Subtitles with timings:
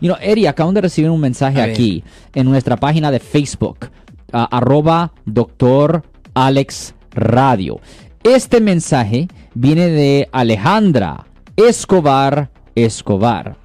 [0.00, 1.74] You know, Eri, acabamos de recibir un mensaje A ver.
[1.74, 2.04] aquí
[2.34, 3.90] en nuestra página de Facebook,
[4.32, 7.80] ah, arroba doctor Alex Radio.
[8.22, 11.26] Este mensaje viene de Alejandra
[11.56, 13.56] Escobar Escobar.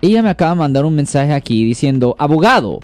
[0.00, 2.80] Ella me acaba de mandar un mensaje aquí diciendo, abogado,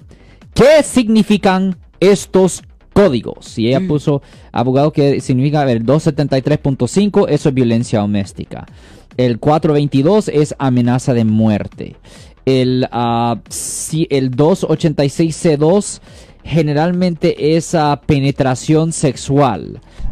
[0.53, 2.63] ¿qué significan estos
[2.93, 3.57] códigos?
[3.59, 4.21] Y ella puso,
[4.53, 5.63] abogado, ¿qué significa?
[5.63, 8.67] A ver, 273.5, eso es violencia doméstica.
[9.17, 11.97] El 422 es amenaza de muerte.
[12.47, 16.01] El, ah, si- el 286C2
[16.45, 19.81] generalmente es ah, penetración sexual.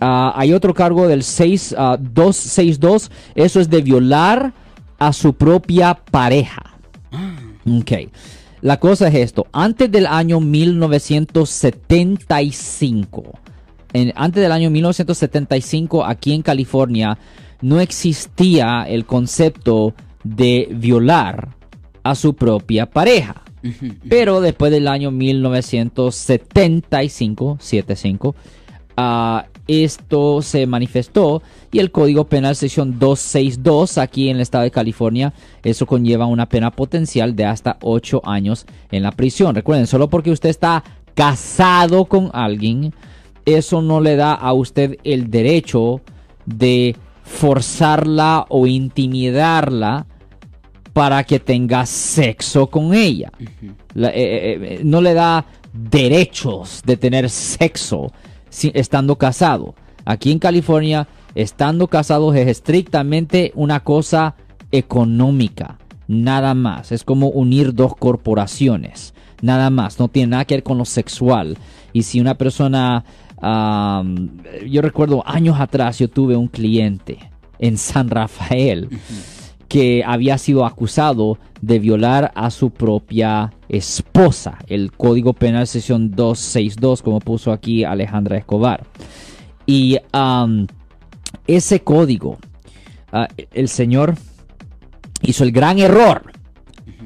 [0.00, 3.10] Ah, hay otro cargo del 6, ah, 262.
[3.34, 4.52] Eso es de violar
[4.98, 6.62] a su propia pareja.
[7.80, 7.92] Ok.
[8.62, 9.46] La cosa es esto.
[9.52, 13.38] Antes del año 1975,
[13.92, 17.18] en- antes del año 1975, aquí en California,
[17.60, 21.50] no existía el concepto de violar
[22.02, 23.42] a su propia pareja.
[24.08, 28.34] Pero después del año 1975, 75,
[29.00, 34.70] ah, esto se manifestó y el Código Penal sección 262 aquí en el estado de
[34.70, 35.32] California,
[35.62, 39.54] eso conlleva una pena potencial de hasta 8 años en la prisión.
[39.54, 40.82] Recuerden, solo porque usted está
[41.14, 42.92] casado con alguien,
[43.44, 46.00] eso no le da a usted el derecho
[46.46, 50.06] de forzarla o intimidarla
[50.94, 53.30] para que tenga sexo con ella.
[53.94, 58.10] La- eh, eh, eh, no le da derechos de tener sexo
[58.50, 59.74] si- estando casado.
[60.04, 64.34] Aquí en California, estando casados es estrictamente una cosa
[64.72, 66.92] económica, nada más.
[66.92, 69.98] Es como unir dos corporaciones, nada más.
[69.98, 71.58] No tiene nada que ver con lo sexual.
[71.92, 73.04] Y si una persona,
[73.40, 74.38] am,
[74.68, 77.18] yo recuerdo años atrás, yo tuve un cliente
[77.58, 78.88] en San Rafael
[79.68, 84.58] que había sido acusado de violar a su propia esposa.
[84.66, 88.84] El Código Penal sección 262, como puso aquí Alejandra Escobar.
[89.66, 89.98] Y
[91.46, 92.38] ese código,
[93.12, 94.14] ah, el señor
[95.22, 96.27] hizo el gran error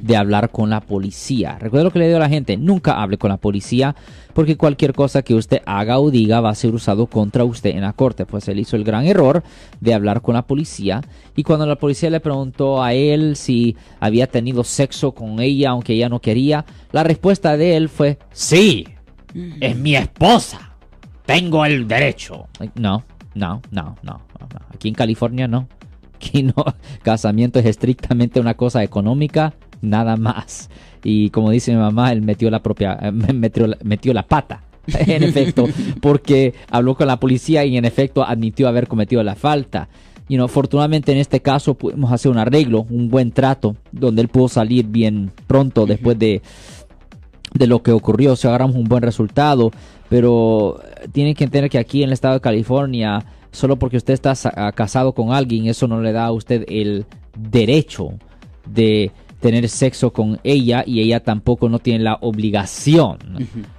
[0.03, 1.57] de hablar con la policía.
[1.59, 3.95] Recuerda lo que le digo a la gente, nunca hable con la policía
[4.33, 7.81] porque cualquier cosa que usted haga o diga va a ser usado contra usted en
[7.81, 8.25] la corte.
[8.25, 9.43] Pues él hizo el gran error
[9.79, 11.01] de hablar con la policía
[11.37, 15.93] y cuando la policía le preguntó a él si había tenido sexo con ella aunque
[15.93, 18.85] ella no quería, la respuesta de él fue sí,
[19.61, 20.75] es mi esposa,
[21.25, 22.47] tengo el derecho.
[22.59, 24.59] Like, No, no, no, no, no, no.
[24.73, 25.69] Aquí en California no.
[26.15, 26.53] Aquí no,
[27.03, 29.53] casamiento es estrictamente una cosa económica,
[29.83, 30.69] nada más.
[31.03, 34.63] Y como dice mi mamá, él metió la propia, eh, metió, la- metió la pata.
[35.07, 35.65] En efecto,
[36.01, 39.87] porque habló con la policía y en efecto admitió haber cometido la falta.
[40.27, 44.27] You know, afortunadamente en este caso pudimos hacer un arreglo, un buen trato, donde él
[44.27, 46.41] pudo salir bien pronto después de,
[47.53, 48.33] de lo que ocurrió.
[48.33, 49.71] O sea, agarramos un buen resultado.
[50.09, 54.13] Pero eh, tienen que entender que aquí en el estado de California, solo porque usted
[54.13, 57.05] está ah, casado con alguien, eso no le da a usted el
[57.37, 58.09] derecho
[58.65, 59.11] de
[59.43, 63.17] tener sexo con ella y ella tampoco no tiene la obligación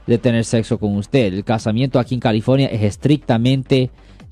[0.07, 1.33] de tener sexo con usted.
[1.33, 3.91] El casamiento aquí en California es estrictamente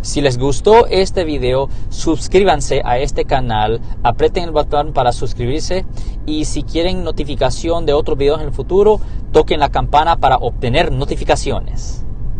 [0.00, 5.84] Si les gustó este video, suscríbanse a este canal, aprieten el botón para suscribirse
[6.24, 8.98] y si quieren notificación de otros videos en el futuro,
[9.32, 12.05] toquen la campana para obtener notificaciones.